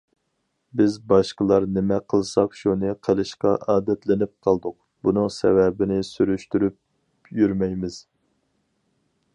[0.79, 4.77] بىز باشقىلار نېمە قىلساق شۇنى قىلىشقا ئادەتلىنىپ قالدۇق،
[5.09, 8.03] بۇنىڭ سەۋەبىنى سۈرۈشتۈرۈپ يۈرمەيمىز.